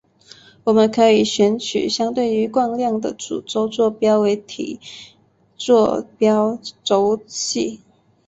[0.63, 4.79] 我们可以选取相对于惯量的主轴坐标为体
[5.55, 7.81] 坐标轴系。